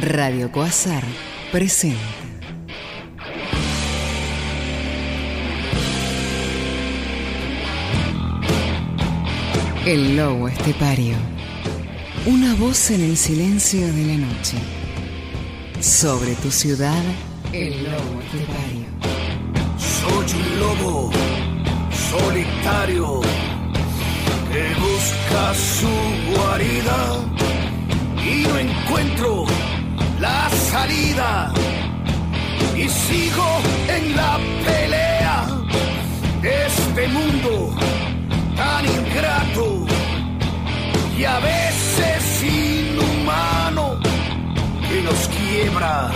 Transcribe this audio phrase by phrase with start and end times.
[0.00, 1.02] Radio Coazar
[1.50, 1.96] presenta.
[9.86, 11.14] El lobo estepario.
[12.26, 14.58] Una voz en el silencio de la noche.
[15.80, 17.02] Sobre tu ciudad,
[17.54, 18.86] el lobo estepario.
[19.78, 21.10] Soy un lobo
[22.10, 23.20] solitario
[24.52, 27.24] que busca su guarida
[28.22, 29.46] y no encuentro
[30.20, 31.52] la salida
[32.76, 33.48] y sigo
[33.88, 35.46] en la pelea
[36.42, 37.74] este mundo
[38.56, 39.84] tan ingrato
[41.18, 43.98] y a veces inhumano
[44.88, 46.10] que nos quiebra,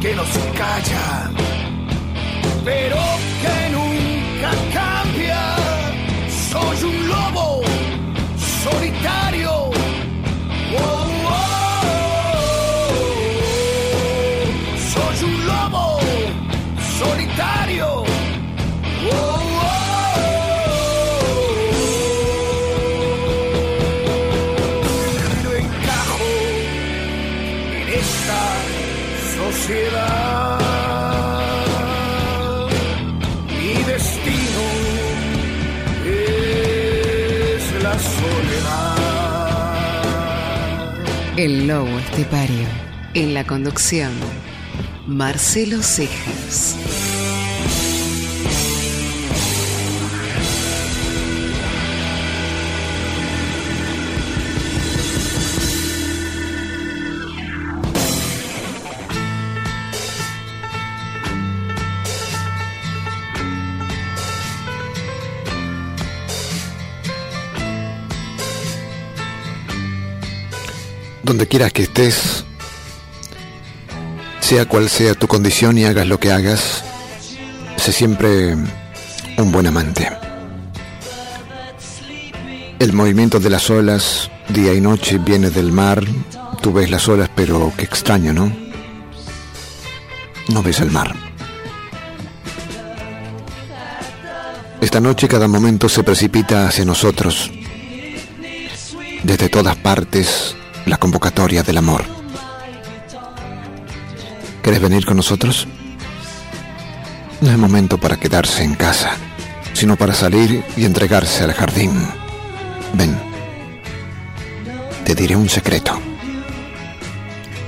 [0.00, 1.30] que nos calla,
[2.64, 2.96] pero
[3.42, 5.56] que nunca cambia.
[6.50, 6.99] Soy un
[41.36, 42.66] El lobo estepario.
[43.14, 44.12] En la conducción,
[45.06, 46.76] Marcelo Cejas.
[71.30, 72.44] Donde quieras que estés,
[74.40, 76.82] sea cual sea tu condición y hagas lo que hagas,
[77.76, 78.56] sé siempre
[79.36, 80.10] un buen amante.
[82.80, 86.04] El movimiento de las olas, día y noche, viene del mar.
[86.62, 88.52] Tú ves las olas, pero qué extraño, ¿no?
[90.48, 91.14] No ves el mar.
[94.80, 97.52] Esta noche cada momento se precipita hacia nosotros.
[99.22, 100.56] Desde todas partes,
[100.86, 102.04] la convocatoria del amor.
[104.62, 105.66] ¿Quieres venir con nosotros?
[107.40, 109.12] No es momento para quedarse en casa,
[109.72, 111.92] sino para salir y entregarse al jardín.
[112.92, 113.18] Ven,
[115.04, 115.98] te diré un secreto.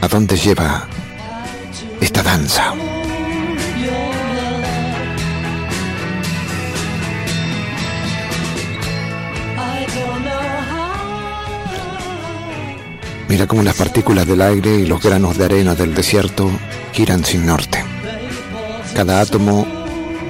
[0.00, 0.86] ¿A dónde lleva
[2.00, 2.74] esta danza?
[13.32, 16.50] Mira cómo las partículas del aire y los granos de arena del desierto
[16.92, 17.82] giran sin norte.
[18.94, 19.66] Cada átomo,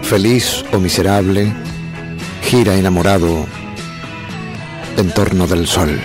[0.02, 1.52] feliz o miserable,
[2.42, 3.44] gira enamorado
[4.96, 6.00] en torno del sol.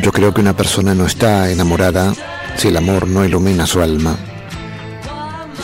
[0.00, 2.12] Yo creo que una persona no está enamorada
[2.58, 4.16] si el amor no ilumina su alma.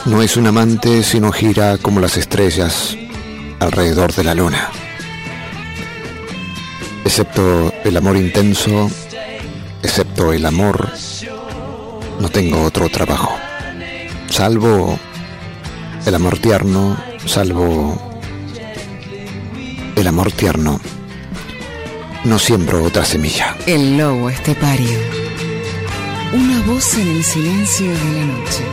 [0.04, 2.97] No es un amante si no gira como las estrellas
[3.60, 4.69] alrededor de la luna.
[7.04, 8.91] Excepto el amor intenso,
[9.82, 10.91] excepto el amor,
[12.20, 13.38] no tengo otro trabajo.
[14.28, 14.98] Salvo
[16.04, 18.20] el amor tierno, salvo
[19.94, 20.80] el amor tierno.
[22.25, 23.56] No siembro otra semilla.
[23.66, 24.98] El lobo estepario.
[26.32, 28.64] Una voz en el silencio de la noche.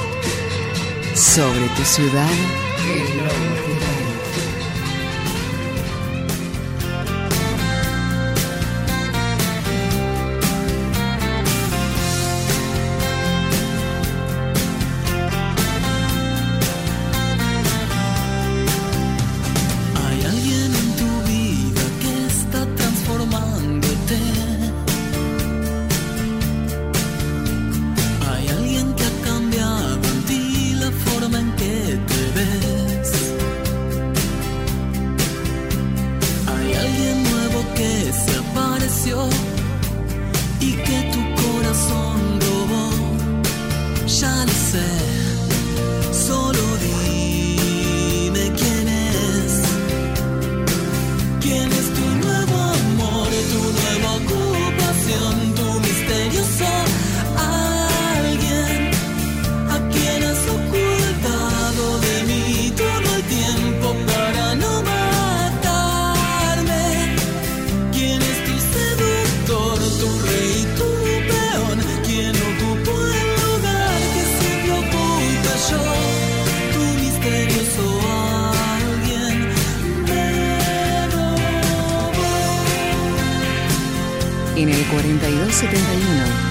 [1.14, 2.32] Sobre tu ciudad,
[2.92, 3.73] el lobo
[40.64, 41.23] 一个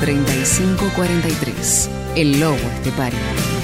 [0.00, 1.88] 4271-3543.
[2.16, 3.61] El Lobo Estepario.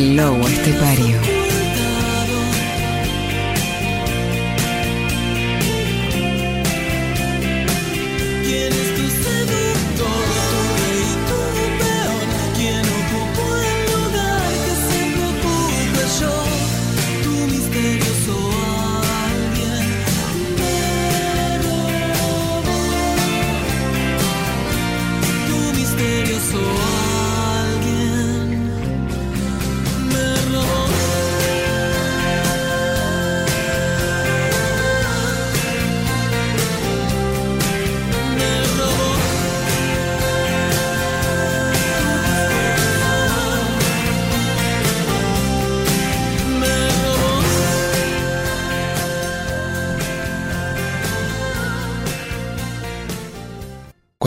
[0.00, 1.19] El Lobo Estepario.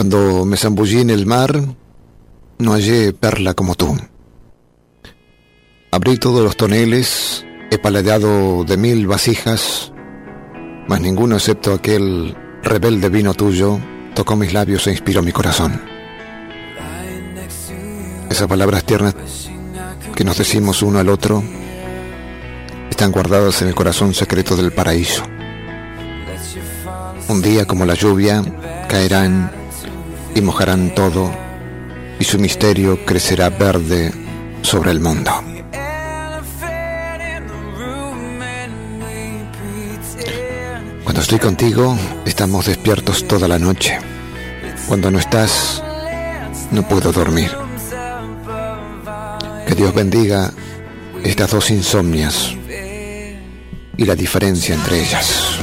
[0.04, 1.58] Cuando me zambullí en el mar,
[2.58, 3.96] no hallé perla como tú.
[5.90, 9.94] Abrí todos los toneles, he paladeado de mil vasijas,
[10.88, 13.80] mas ninguno excepto aquel rebelde vino tuyo
[14.14, 15.80] tocó mis labios e inspiró mi corazón.
[18.28, 19.14] Esas palabras tiernas
[20.14, 21.42] que nos decimos uno al otro
[22.90, 25.22] están guardadas en el corazón secreto del paraíso.
[27.26, 28.44] Un día como la lluvia
[28.86, 29.63] caerán
[30.34, 31.30] y mojarán todo
[32.18, 34.12] y su misterio crecerá verde
[34.62, 35.30] sobre el mundo.
[41.04, 43.98] Cuando estoy contigo, estamos despiertos toda la noche.
[44.88, 45.82] Cuando no estás,
[46.70, 47.50] no puedo dormir.
[49.66, 50.52] Que Dios bendiga
[51.22, 52.54] estas dos insomnias
[53.96, 55.58] y la diferencia entre ellas.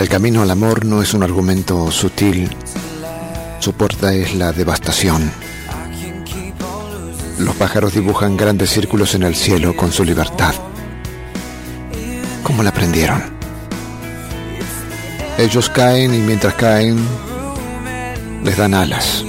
[0.00, 2.48] El camino al amor no es un argumento sutil,
[3.58, 5.30] su puerta es la devastación.
[7.38, 10.54] Los pájaros dibujan grandes círculos en el cielo con su libertad.
[12.42, 13.22] ¿Cómo la aprendieron?
[15.36, 16.96] Ellos caen y mientras caen
[18.42, 19.22] les dan alas.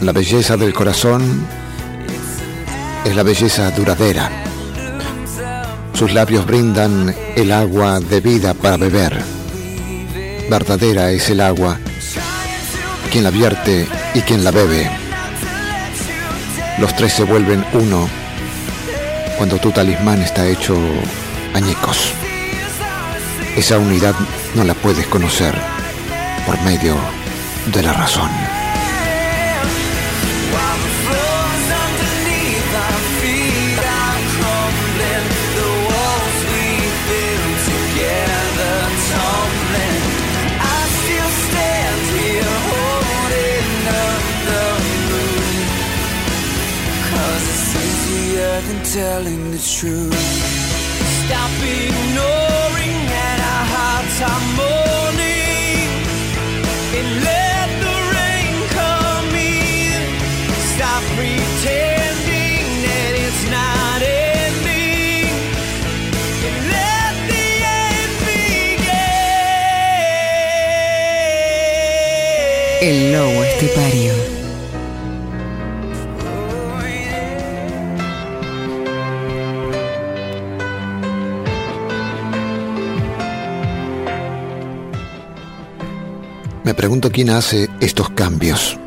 [0.00, 1.63] La belleza del corazón
[3.04, 4.30] es la belleza duradera.
[5.92, 9.22] Sus labios brindan el agua de vida para beber.
[10.48, 11.78] Verdadera es el agua,
[13.10, 14.90] quien la vierte y quien la bebe.
[16.78, 18.08] Los tres se vuelven uno
[19.36, 20.76] cuando tu talismán está hecho
[21.54, 22.12] añicos.
[23.56, 24.14] Esa unidad
[24.54, 25.54] no la puedes conocer
[26.46, 26.96] por medio
[27.72, 28.30] de la razón.
[48.94, 50.14] Telling the truth.
[51.26, 52.13] Stop ignoring
[86.84, 88.78] pregunto quién hace estos cambios.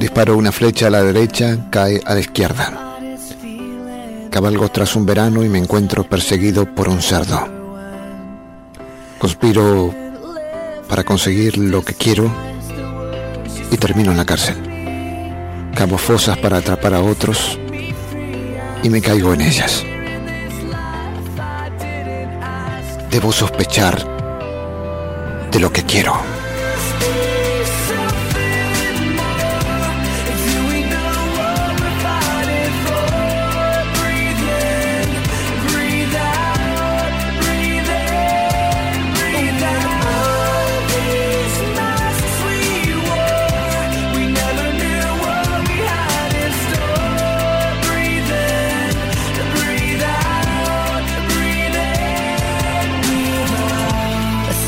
[0.00, 2.98] Disparo una flecha a la derecha, cae a la izquierda.
[4.32, 7.38] Cabalgo tras un verano y me encuentro perseguido por un cerdo.
[9.20, 9.94] Conspiro
[10.88, 12.28] para conseguir lo que quiero
[13.70, 14.56] y termino en la cárcel.
[15.76, 17.60] Cavo fosas para atrapar a otros
[18.82, 19.84] y me caigo en ellas.
[23.08, 24.04] Debo sospechar
[25.52, 26.41] de lo que quiero.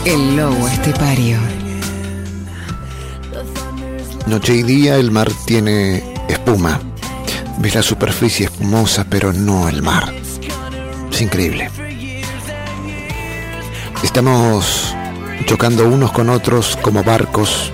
[0.04, 1.38] El lobo estepario.
[4.26, 6.78] Noche y día el mar tiene espuma.
[7.56, 10.14] Ves la superficie espumosa, pero no el mar.
[11.10, 11.70] Es increíble.
[14.02, 14.94] Estamos
[15.46, 17.72] chocando unos con otros como barcos.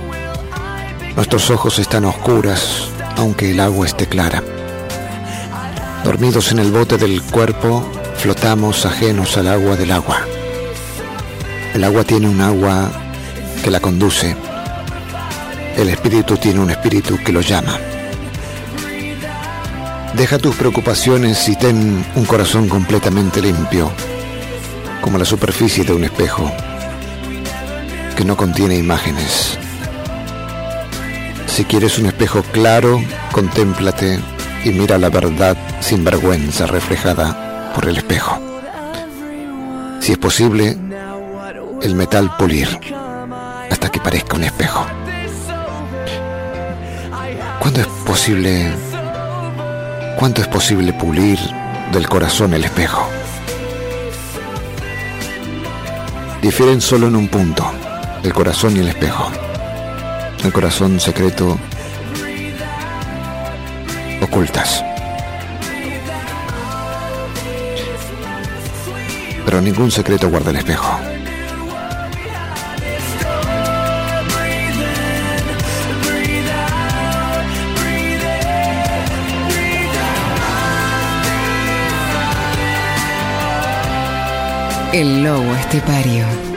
[1.16, 4.40] Nuestros ojos están oscuras, aunque el agua esté clara.
[6.04, 7.84] Dormidos en el bote del cuerpo,
[8.18, 10.24] flotamos ajenos al agua del agua.
[11.80, 12.90] El agua tiene un agua
[13.64, 14.36] que la conduce.
[15.78, 17.78] El espíritu tiene un espíritu que lo llama.
[20.14, 23.90] Deja tus preocupaciones y ten un corazón completamente limpio,
[25.00, 26.52] como la superficie de un espejo,
[28.14, 29.56] que no contiene imágenes.
[31.46, 34.20] Si quieres un espejo claro, contémplate
[34.66, 38.38] y mira la verdad sin vergüenza reflejada por el espejo.
[40.00, 40.76] Si es posible,
[41.82, 42.68] el metal pulir
[43.70, 44.86] hasta que parezca un espejo.
[47.58, 48.72] ¿Cuándo es posible?
[50.18, 51.38] ¿Cuánto es posible pulir
[51.92, 53.08] del corazón el espejo?
[56.42, 57.70] Difieren solo en un punto,
[58.22, 59.30] el corazón y el espejo.
[60.44, 61.58] El corazón secreto
[64.22, 64.84] ocultas.
[69.44, 71.19] Pero ningún secreto guarda el espejo.
[84.92, 86.49] El lobo estepario.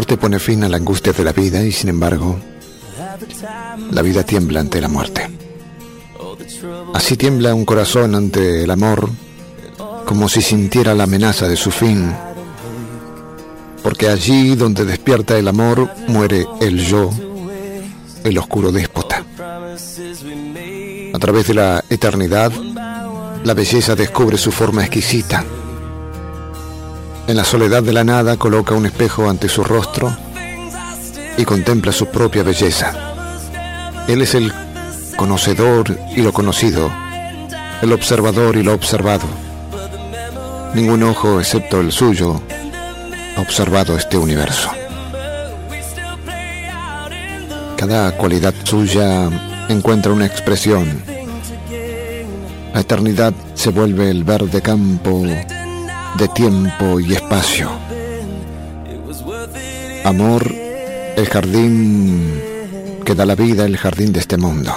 [0.00, 2.38] Muerte pone fin a la angustia de la vida y sin embargo,
[3.90, 5.28] la vida tiembla ante la muerte.
[6.94, 9.10] Así tiembla un corazón ante el amor,
[10.06, 12.10] como si sintiera la amenaza de su fin.
[13.82, 17.10] Porque allí donde despierta el amor, muere el yo,
[18.24, 19.22] el oscuro déspota.
[21.12, 22.50] A través de la eternidad,
[23.44, 25.44] la belleza descubre su forma exquisita.
[27.30, 30.12] En la soledad de la nada coloca un espejo ante su rostro
[31.38, 32.92] y contempla su propia belleza.
[34.08, 34.52] Él es el
[35.14, 36.90] conocedor y lo conocido,
[37.82, 39.28] el observador y lo observado.
[40.74, 42.42] Ningún ojo excepto el suyo
[43.36, 44.68] ha observado este universo.
[47.76, 49.30] Cada cualidad suya
[49.68, 51.00] encuentra una expresión.
[52.74, 55.24] La eternidad se vuelve el verde campo
[56.18, 57.70] de tiempo y espacio.
[60.04, 60.50] Amor,
[61.16, 62.40] el jardín
[63.04, 64.72] que da la vida, el jardín de este mundo.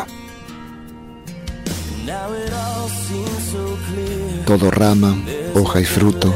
[4.45, 5.15] Todo rama,
[5.55, 6.33] hoja y fruto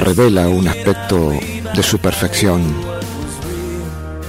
[0.00, 1.30] revela un aspecto
[1.74, 2.62] de su perfección.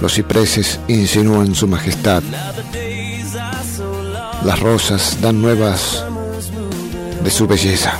[0.00, 2.22] Los cipreses insinúan su majestad.
[4.44, 6.04] Las rosas dan nuevas
[7.24, 7.98] de su belleza.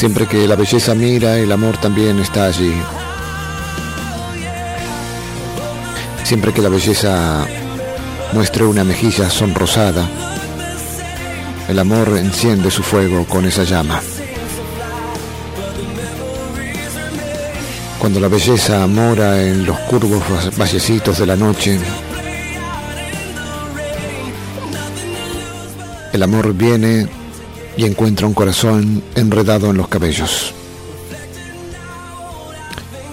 [0.00, 2.72] Siempre que la belleza mira, el amor también está allí.
[6.24, 7.46] Siempre que la belleza
[8.32, 10.08] muestre una mejilla sonrosada,
[11.68, 14.00] el amor enciende su fuego con esa llama.
[17.98, 20.22] Cuando la belleza mora en los curvos
[20.56, 21.78] vallecitos de la noche,
[26.14, 27.19] el amor viene
[27.76, 30.54] y encuentra un corazón enredado en los cabellos.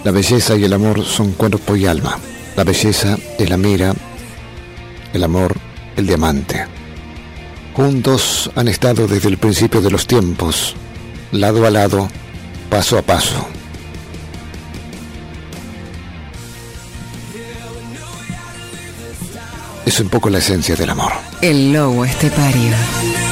[0.03, 2.17] La belleza y el amor son cuerpo y alma.
[2.55, 3.93] La belleza es la mira,
[5.13, 5.55] el amor
[5.97, 6.65] el diamante.
[7.73, 10.75] Juntos han estado desde el principio de los tiempos,
[11.31, 12.07] lado a lado,
[12.69, 13.45] paso a paso.
[19.85, 21.11] Es un poco la esencia del amor.
[21.41, 23.26] El lobo estepario.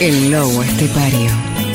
[0.00, 1.30] El lobo estepario.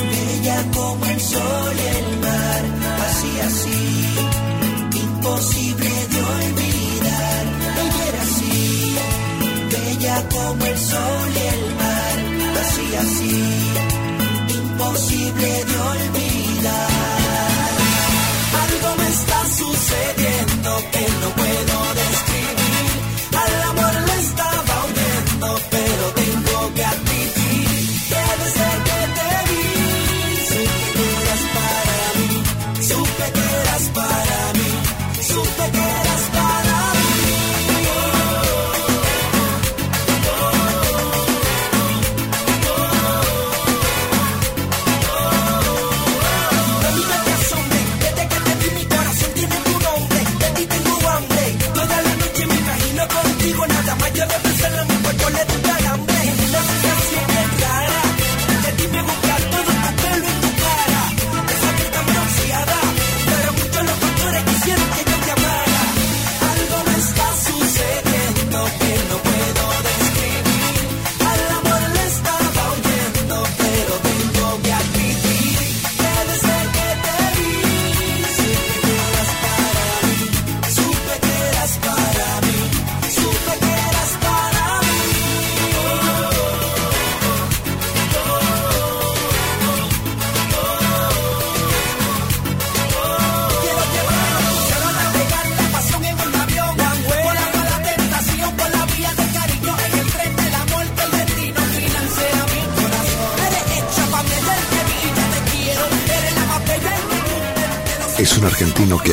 [0.10, 2.64] Bella como el sol y el mar,
[3.08, 7.46] así, así, imposible de olvidar.
[7.84, 8.96] Ella era así,
[9.72, 12.18] bella como el sol y el mar,
[12.62, 13.38] así, así,
[14.56, 16.25] imposible de olvidar.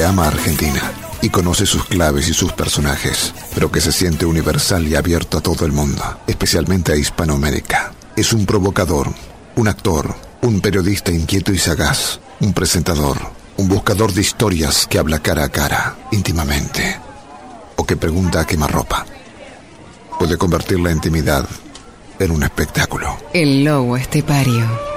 [0.05, 4.97] Ama Argentina y conoce sus claves y sus personajes, pero que se siente universal y
[4.97, 7.93] abierto a todo el mundo, especialmente a Hispanoamérica.
[8.17, 9.13] Es un provocador,
[9.57, 13.19] un actor, un periodista inquieto y sagaz, un presentador,
[13.57, 16.99] un buscador de historias que habla cara a cara, íntimamente,
[17.77, 19.07] o que pregunta a quemarropa.
[20.19, 21.49] Puede convertir la intimidad
[22.19, 23.17] en un espectáculo.
[23.33, 24.92] El lobo estepario.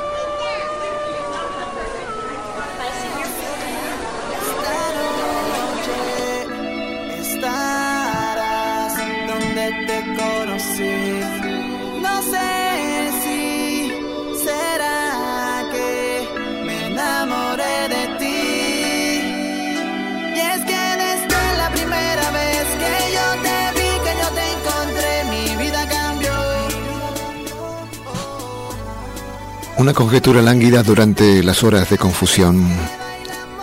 [29.77, 32.65] Una conjetura lánguida durante las horas de confusión,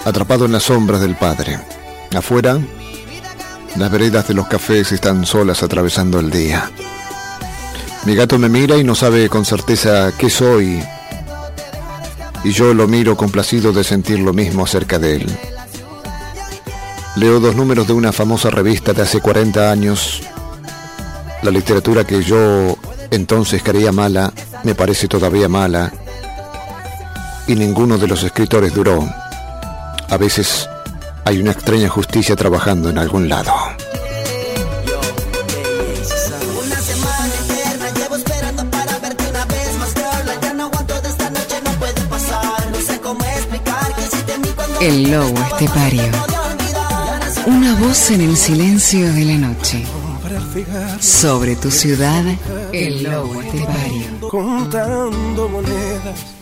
[0.05, 1.59] atrapado en las sombras del padre.
[2.15, 2.59] Afuera,
[3.77, 6.71] las veredas de los cafés están solas atravesando el día.
[8.05, 10.85] Mi gato me mira y no sabe con certeza qué soy.
[12.45, 15.27] Y yo lo miro complacido de sentir lo mismo acerca de él.
[17.17, 20.21] Leo dos números de una famosa revista de hace 40 años.
[21.41, 22.77] La literatura que yo
[23.11, 25.91] entonces creía mala me parece todavía mala.
[27.47, 29.09] Y ninguno de los escritores duró.
[30.09, 30.69] A veces
[31.25, 33.53] hay una extraña justicia trabajando en algún lado.
[36.65, 40.41] Una semana eterna llevo esperando para verte una vez más, girl.
[40.43, 42.71] Ya no aguanto de esta noche, no puede pasar.
[42.71, 46.13] No sé cómo explicar que hiciste en mí cuando El lobo estepario.
[47.47, 49.85] Una voz en el silencio de la noche.
[51.01, 52.25] Sobre tu ciudad,
[52.73, 54.29] el lobo estepario.
[54.31, 56.42] contando monedas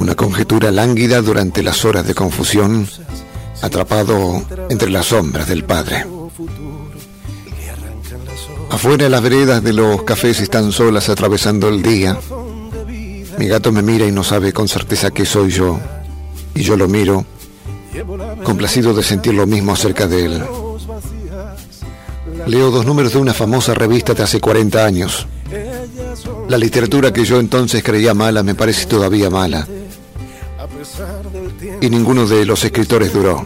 [0.00, 2.88] Una conjetura lánguida durante las horas de confusión,
[3.62, 6.04] atrapado entre las sombras del padre.
[8.68, 12.18] que Afuera las veredas de los cafés están solas atravesando el día.
[13.38, 15.78] Mi gato me mira y no sabe con certeza qué soy yo.
[16.54, 17.24] Y yo lo miro,
[18.42, 20.44] complacido de sentir lo mismo acerca de él.
[22.46, 25.26] Leo dos números de una famosa revista de hace 40 años.
[26.48, 29.66] La literatura que yo entonces creía mala me parece todavía mala.
[31.80, 33.44] Y ninguno de los escritores duró.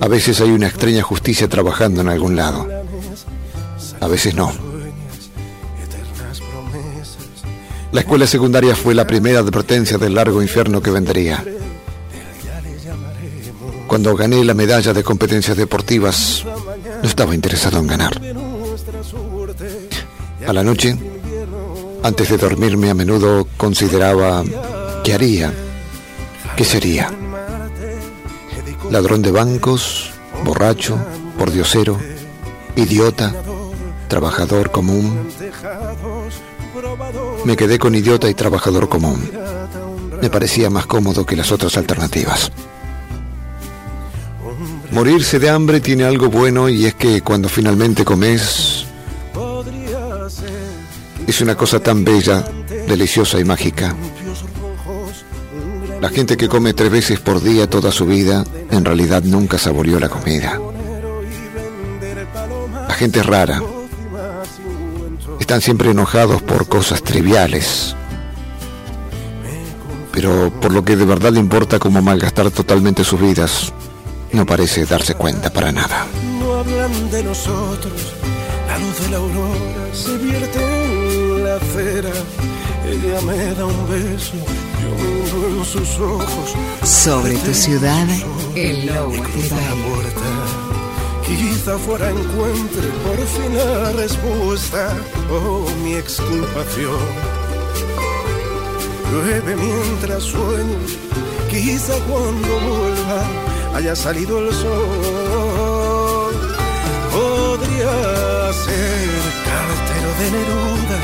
[0.00, 2.68] A veces hay una extraña justicia trabajando en algún lado.
[4.00, 4.52] A veces no.
[7.92, 11.42] La escuela secundaria fue la primera advertencia del largo infierno que vendría.
[13.86, 16.44] Cuando gané la medalla de competencias deportivas,
[17.02, 18.20] no estaba interesado en ganar.
[20.46, 20.96] A la noche,
[22.06, 24.44] antes de dormirme, a menudo consideraba
[25.02, 25.52] qué haría,
[26.56, 27.10] qué sería.
[28.90, 30.12] Ladrón de bancos,
[30.44, 30.96] borracho,
[31.36, 31.98] pordiosero,
[32.76, 33.34] idiota,
[34.06, 35.28] trabajador común.
[37.44, 39.28] Me quedé con idiota y trabajador común.
[40.22, 42.52] Me parecía más cómodo que las otras alternativas.
[44.92, 48.75] Morirse de hambre tiene algo bueno y es que cuando finalmente comes
[51.26, 52.44] es una cosa tan bella,
[52.86, 53.94] deliciosa y mágica.
[56.00, 59.98] La gente que come tres veces por día toda su vida en realidad nunca saboreó
[59.98, 60.60] la comida.
[62.88, 63.62] La gente rara.
[65.40, 67.96] Están siempre enojados por cosas triviales.
[70.12, 73.72] Pero por lo que de verdad le importa como malgastar totalmente sus vidas,
[74.32, 76.06] no parece darse cuenta para nada.
[76.38, 78.14] No hablan de nosotros,
[78.66, 81.05] la luz de la aurora se vierte en
[81.56, 82.12] la acera.
[82.86, 84.34] Ella me da un beso,
[84.80, 86.54] yo hundo en sus ojos.
[86.82, 88.06] Sobre tu ciudad,
[88.54, 90.30] el lobo Cruza la puerta.
[91.26, 94.96] Quizá fuera encuentre por fin la respuesta
[95.30, 97.00] o mi exculpación.
[99.10, 100.78] Llueve mientras sueño,
[101.50, 103.20] quizá cuando vuelva
[103.74, 106.34] haya salido el sol.
[107.12, 109.08] Podría ser
[109.48, 110.98] cartero de Neruda,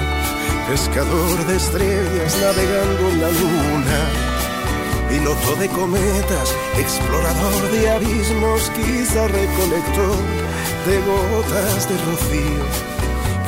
[0.72, 4.00] pescador de estrellas navegando en la luna
[5.10, 10.16] piloto de cometas, explorador de abismos, quizá recolector
[10.86, 12.64] de gotas de rocío.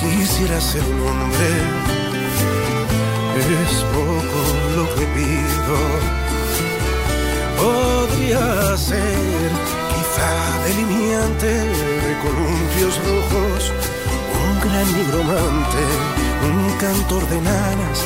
[0.00, 1.50] Quisiera ser un hombre,
[3.62, 4.40] es poco
[4.76, 5.76] lo que pido.
[7.56, 9.48] Podría ser
[9.92, 10.30] quizá
[10.66, 11.52] delineante
[12.04, 13.72] de columpios rojos,
[14.44, 17.99] un gran nigromante, un cantor de nanas,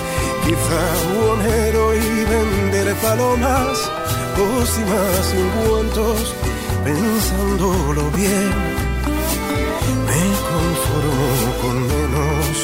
[0.44, 3.90] quizá buonero y vender palomas,
[4.36, 6.34] pócimas y ungüentos,
[6.84, 8.52] pensándolo bien,
[10.08, 12.56] me conformo con menos.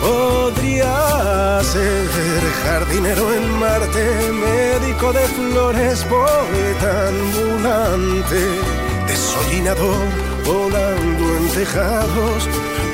[0.00, 8.40] Podría ser jardinero en Marte, médico de flores, poeta ambulante,
[9.06, 12.48] desollinador volando en tejados,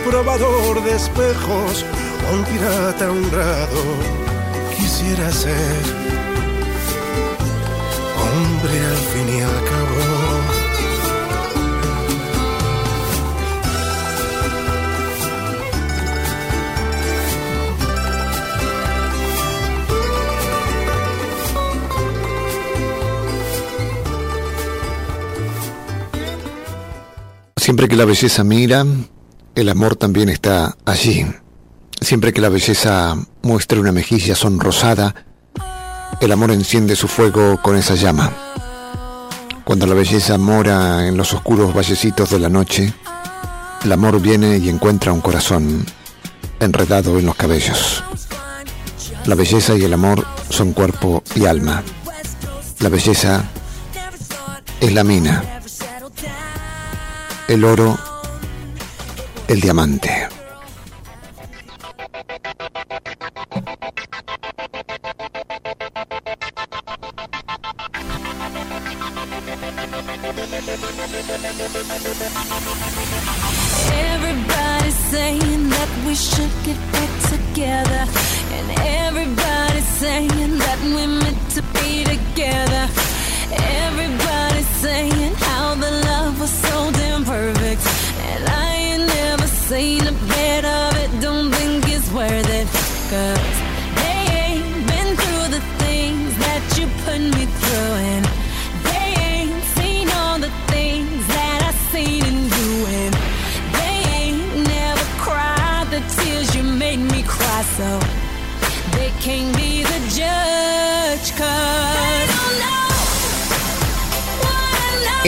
[0.04, 1.84] probador de espejos,
[2.32, 3.82] un pirata honrado.
[4.76, 5.82] Quisiera ser
[8.16, 10.17] hombre al fin y al cabo.
[27.78, 28.84] Siempre que la belleza mira,
[29.54, 31.24] el amor también está allí.
[32.00, 35.14] Siempre que la belleza muestra una mejilla sonrosada,
[36.20, 38.32] el amor enciende su fuego con esa llama.
[39.62, 42.92] Cuando la belleza mora en los oscuros vallecitos de la noche,
[43.84, 45.86] el amor viene y encuentra un corazón
[46.58, 48.02] enredado en los cabellos.
[49.24, 51.84] La belleza y el amor son cuerpo y alma.
[52.80, 53.44] La belleza
[54.80, 55.57] es la mina
[57.48, 57.98] el oro,
[59.48, 60.37] el diamante.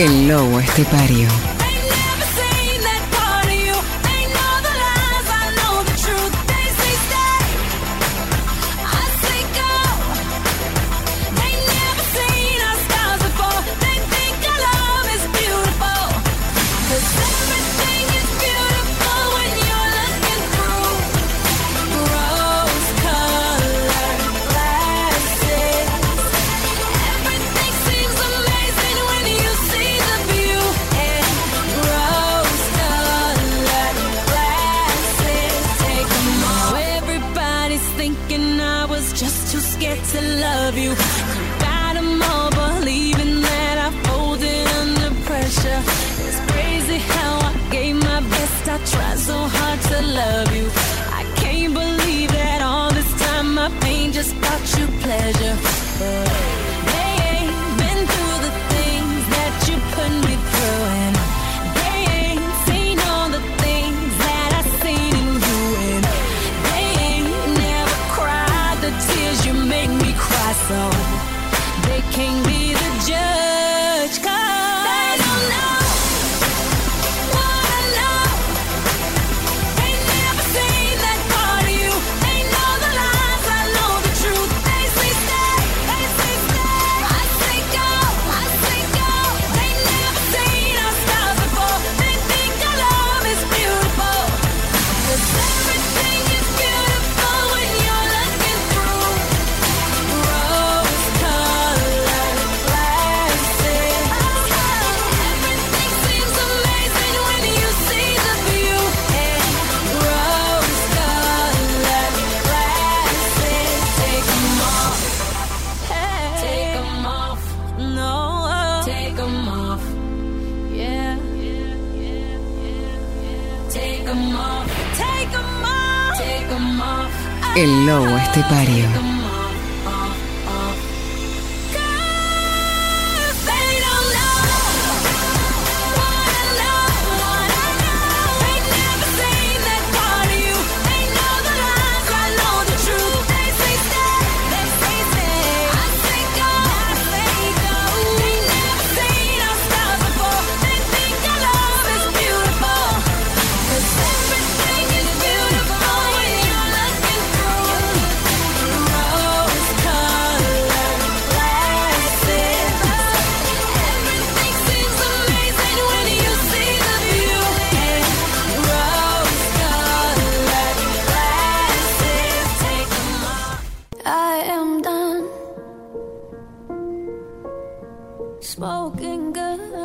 [0.03, 1.50] el lobo estepario.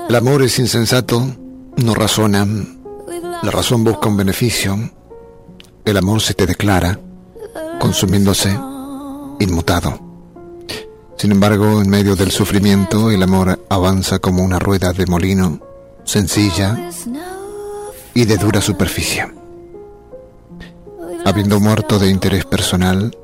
[0.09, 1.21] El amor es insensato,
[1.77, 2.47] no razona,
[3.43, 4.79] la razón busca un beneficio,
[5.85, 7.01] el amor se te declara,
[7.81, 8.57] consumiéndose,
[9.41, 9.99] inmutado.
[11.17, 15.61] Sin embargo, en medio del sufrimiento, el amor avanza como una rueda de molino,
[16.05, 16.91] sencilla
[18.15, 19.27] y de dura superficie.
[21.25, 23.17] Habiendo muerto de interés personal,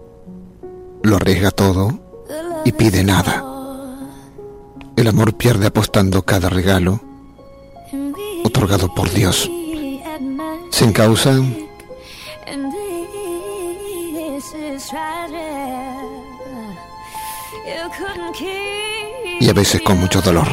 [1.05, 2.01] lo arriesga todo
[2.65, 3.52] y pide nada.
[4.97, 7.01] El amor pierde apostando cada regalo
[8.45, 9.51] otorgado por Dios.
[10.71, 11.33] Sin causa,
[19.41, 20.49] y a veces con mucho dolor.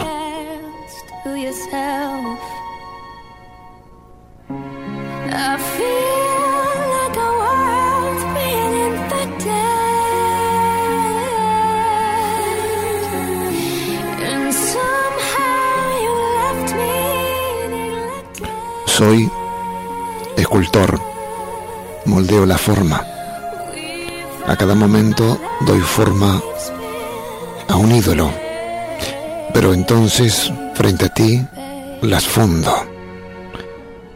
[19.00, 19.32] Soy
[20.36, 21.00] escultor,
[22.04, 23.02] moldeo la forma.
[24.46, 26.42] A cada momento doy forma
[27.70, 28.30] a un ídolo,
[29.54, 31.42] pero entonces frente a ti
[32.02, 32.76] las fundo.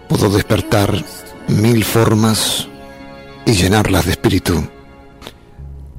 [0.10, 1.02] Puedo despertar
[1.48, 2.68] mil formas
[3.46, 4.68] y llenarlas de espíritu,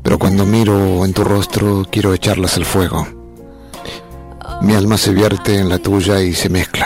[0.02, 3.08] pero cuando miro en tu rostro quiero echarlas al fuego.
[4.60, 6.83] Mi alma se vierte en la tuya y se mezcla,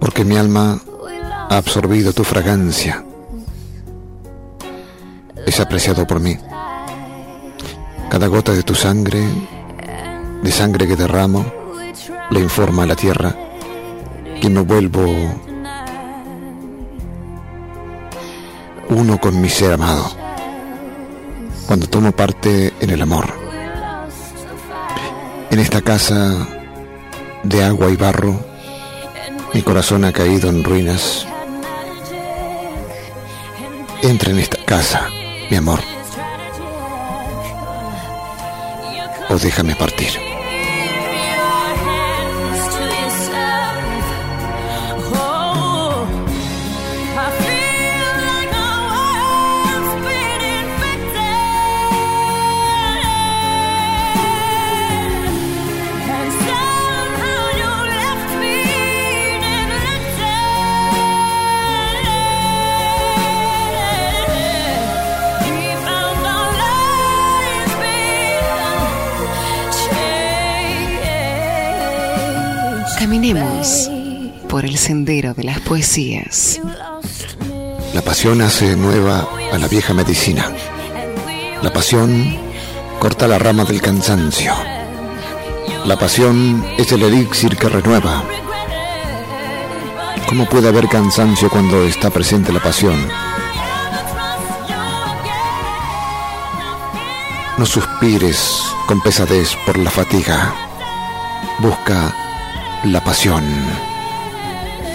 [0.00, 0.80] porque mi alma
[1.48, 3.04] ha absorbido tu fragancia.
[5.46, 6.36] Es apreciado por mí.
[8.08, 9.22] Cada gota de tu sangre,
[10.42, 11.44] de sangre que derramo,
[12.30, 13.34] le informa a la tierra
[14.40, 15.04] que me vuelvo
[18.88, 20.10] uno con mi ser amado.
[21.66, 23.26] Cuando tomo parte en el amor.
[25.50, 26.46] En esta casa
[27.44, 28.49] de agua y barro,
[29.52, 31.26] mi corazón ha caído en ruinas.
[34.02, 35.08] Entra en esta casa,
[35.50, 35.80] mi amor,
[39.28, 40.29] o déjame partir.
[73.00, 73.90] Caminemos
[74.46, 76.60] por el sendero de las poesías.
[77.94, 80.52] La pasión hace nueva a la vieja medicina.
[81.62, 82.36] La pasión
[82.98, 84.52] corta la rama del cansancio.
[85.86, 88.22] La pasión es el elixir que renueva.
[90.28, 93.08] ¿Cómo puede haber cansancio cuando está presente la pasión?
[97.56, 100.54] No suspires con pesadez por la fatiga.
[101.60, 102.14] Busca
[102.84, 103.44] la pasión.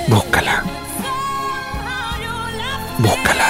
[0.07, 0.63] Búscala.
[2.97, 3.45] Búscala.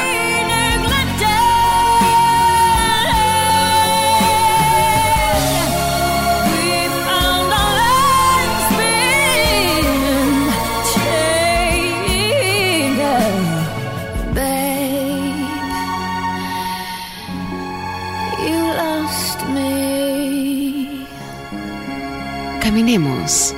[22.61, 23.54] Caminemos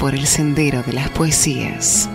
[0.00, 2.08] por el sendero de las poesías.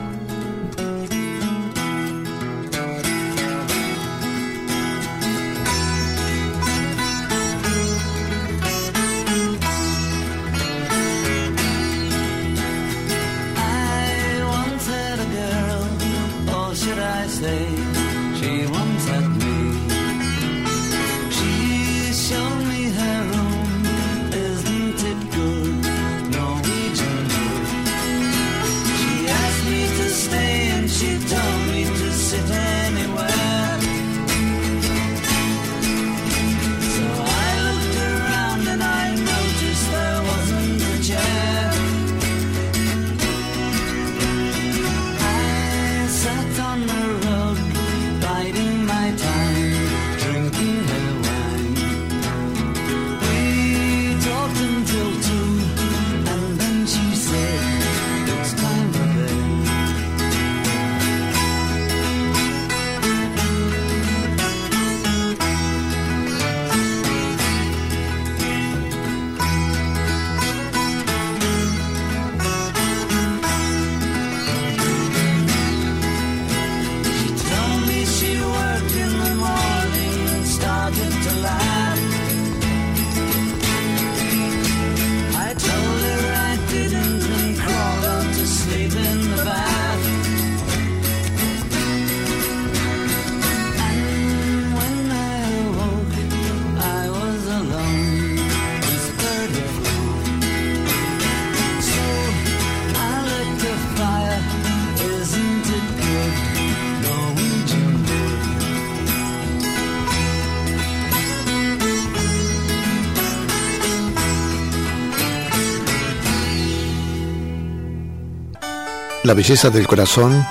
[119.26, 120.46] La belleza del corazón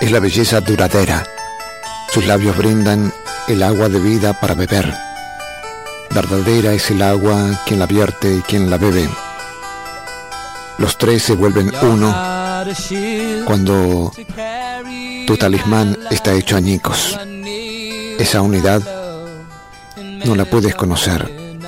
[0.00, 1.26] es la belleza duradera.
[2.12, 3.12] Sus labios brindan
[3.48, 4.94] el agua de vida para beber.
[6.14, 9.08] Verdadera es el agua quien la vierte y quien la bebe.
[10.78, 12.14] Los tres se vuelven uno
[13.46, 14.12] cuando
[15.26, 17.18] tu talismán está hecho añicos.
[18.16, 18.80] Esa unidad
[20.24, 21.58] no la puedes conocer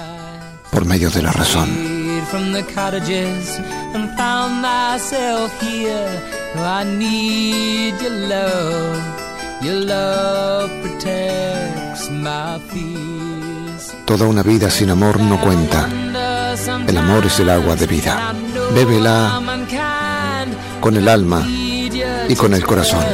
[0.70, 1.95] por medio de la razón.
[2.30, 3.58] From the cottages
[3.94, 6.10] and found myself here.
[6.56, 9.02] I need your love.
[9.62, 13.94] Your love protects my fears.
[14.04, 15.88] Toda una vida sin amor no cuenta.
[16.86, 18.34] El amor es el agua de vida.
[18.74, 19.40] Bébela
[20.80, 23.04] con el alma y con el corazón.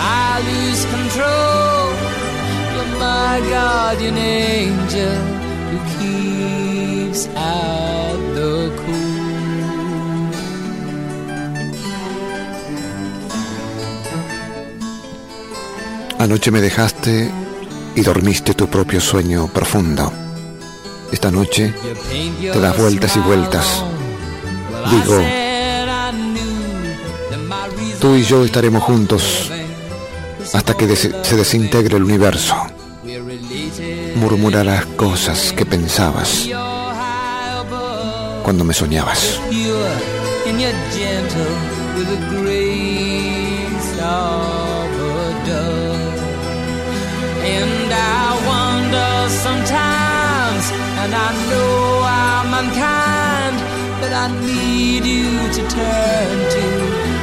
[0.00, 1.57] I lose control.
[2.98, 5.16] My guardian angel
[5.70, 9.18] who keeps out the cold.
[16.18, 17.30] Anoche me dejaste
[17.94, 20.12] y dormiste tu propio sueño profundo.
[21.12, 21.72] Esta noche
[22.40, 23.84] te das vueltas y vueltas.
[24.90, 25.22] Digo,
[28.00, 29.50] tú y yo estaremos juntos
[30.52, 32.56] hasta que se desintegre el universo.
[34.20, 36.48] Murmurarás cosas que pensabas
[38.42, 39.38] cuando me soñabas.
[47.56, 49.12] and I wonder
[49.44, 50.64] sometimes,
[51.02, 53.56] and I know I'm unkind,
[54.00, 56.64] but I need you to turn to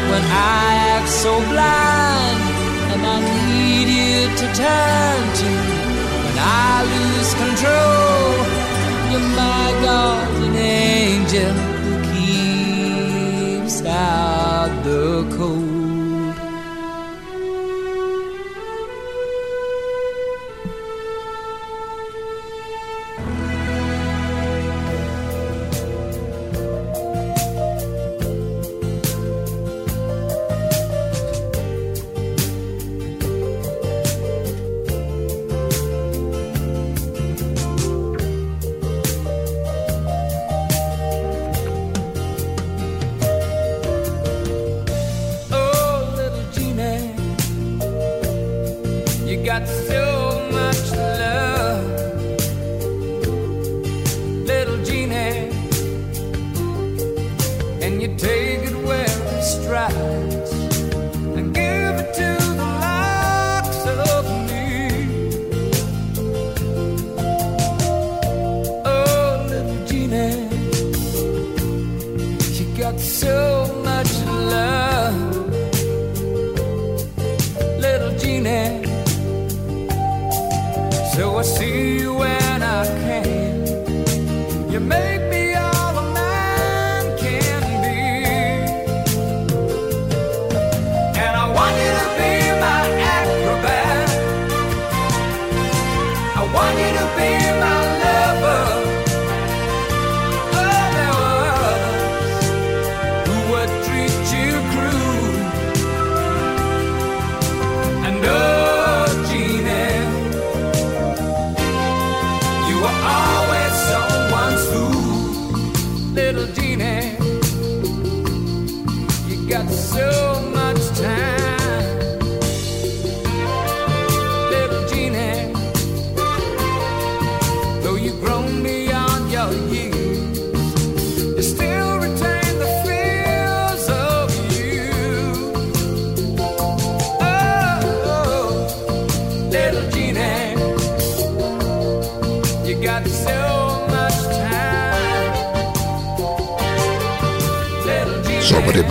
[0.09, 0.23] when
[0.57, 2.41] I act so blind.
[2.91, 3.17] And I
[3.49, 5.84] need you to turn to
[6.47, 8.33] I lose control.
[9.11, 11.93] You're my guardian angel who
[13.61, 15.74] keeps out the cold.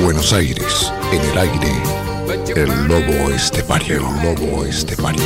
[0.04, 1.82] Buenos Aires, en el aire,
[2.54, 5.24] el lobo estepario, el lobo estepario.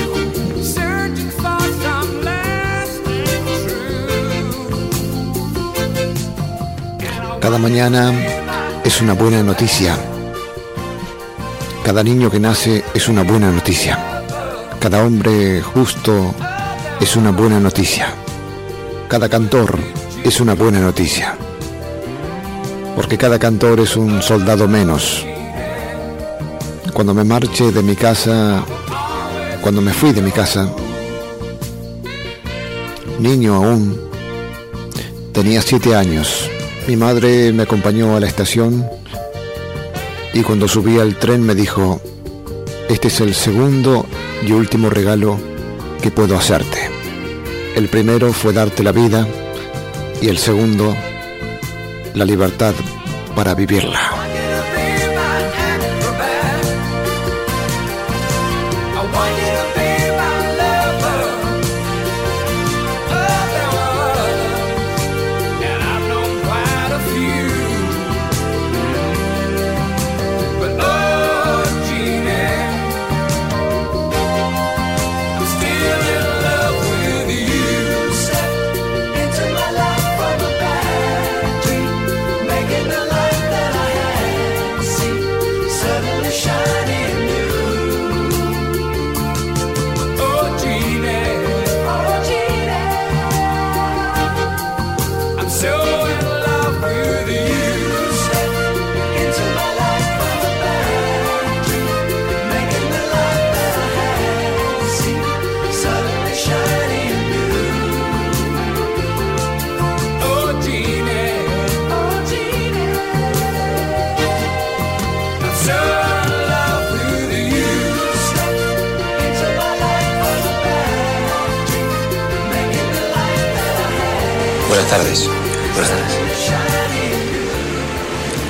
[7.41, 8.13] Cada mañana
[8.85, 9.97] es una buena noticia.
[11.85, 14.23] Cada niño que nace es una buena noticia.
[14.79, 16.33] Cada hombre justo
[17.01, 18.15] es una buena noticia.
[19.09, 19.77] Cada cantor
[20.23, 21.37] es una buena noticia.
[22.99, 25.25] Porque cada cantor es un soldado menos.
[26.93, 28.65] Cuando me marche de mi casa,
[29.63, 30.69] cuando me fui de mi casa,
[33.21, 34.09] niño aún,
[35.39, 36.51] Tenía siete años.
[36.89, 38.85] Mi madre me acompañó a la estación
[40.35, 42.01] y cuando subí al tren me dijo,
[42.89, 44.05] este es el segundo
[44.45, 45.39] y último regalo
[46.03, 46.91] que puedo hacerte.
[47.77, 49.29] El primero fue darte la vida
[50.21, 50.97] y el segundo,
[52.19, 52.75] la libertad
[53.37, 54.18] para vivirla.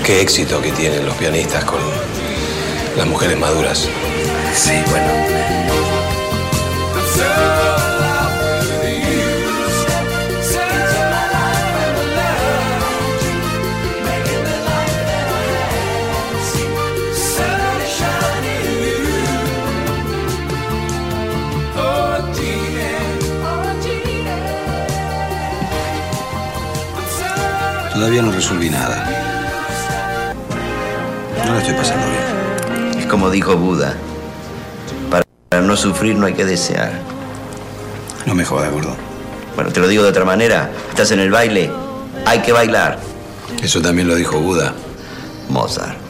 [0.09, 1.81] Qué éxito que tienen los pianistas con
[2.97, 3.87] las mujeres maduras.
[4.55, 5.07] Sí, bueno.
[27.93, 29.08] Todavía no resolví nada.
[31.49, 32.99] No la estoy pasando bien.
[32.99, 33.95] Es como dijo Buda.
[35.11, 36.93] Para no sufrir no hay que desear.
[38.27, 38.95] No me jodas, gordo.
[39.55, 40.71] Bueno, te lo digo de otra manera.
[40.91, 41.71] Estás en el baile.
[42.27, 42.99] Hay que bailar.
[43.63, 44.75] Eso también lo dijo Buda.
[45.49, 46.08] Mozart.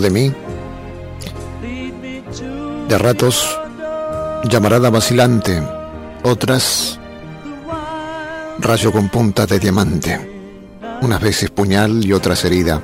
[0.00, 0.32] De mí,
[2.88, 3.60] de ratos,
[4.42, 5.62] llamarada vacilante,
[6.24, 6.98] otras,
[8.58, 10.50] rayo con punta de diamante,
[11.00, 12.82] unas veces puñal y otras herida,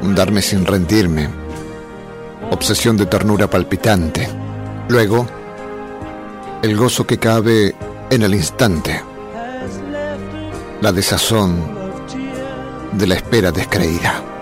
[0.00, 1.28] un darme sin rendirme,
[2.50, 4.26] obsesión de ternura palpitante,
[4.88, 5.26] luego,
[6.62, 7.74] el gozo que cabe
[8.08, 9.02] en el instante,
[10.80, 11.62] la desazón
[12.92, 14.37] de la espera descreída.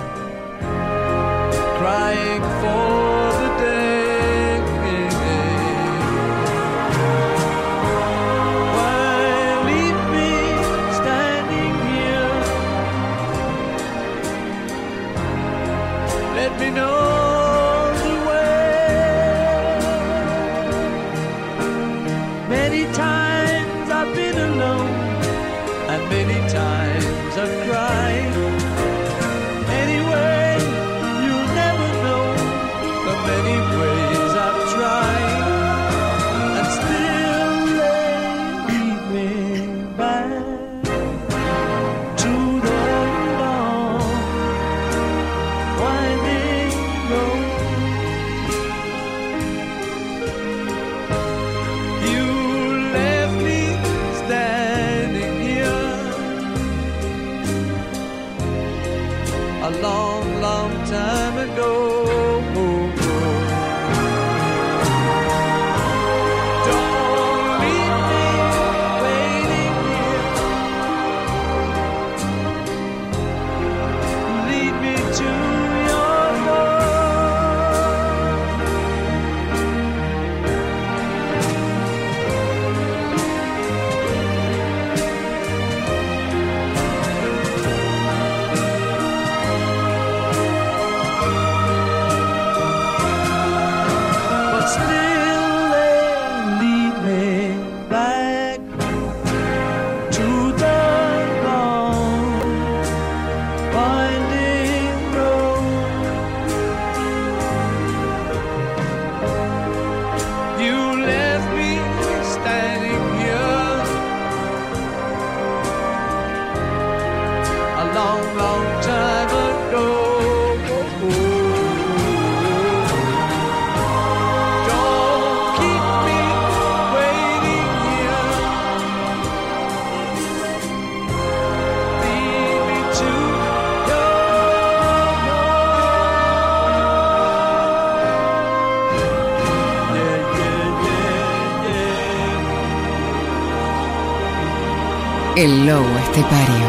[145.37, 146.67] El lobo estepario.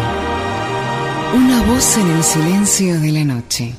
[1.34, 3.74] Una voz en el silencio de la noche.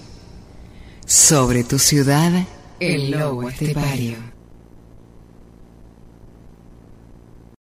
[1.04, 2.32] Sobre tu ciudad,
[2.80, 4.16] el lobo estepario.